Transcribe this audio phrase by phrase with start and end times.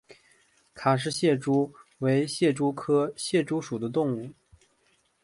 [0.73, 4.31] 卡氏蟹蛛为蟹蛛科蟹蛛属的动物。